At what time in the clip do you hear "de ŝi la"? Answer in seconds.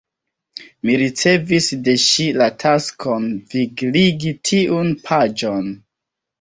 1.89-2.49